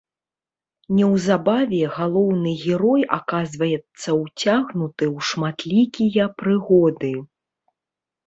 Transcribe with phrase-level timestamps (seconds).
[0.99, 7.13] Неўзабаве галоўны герой аказваецца ўцягнуты ў шматлікія прыгоды.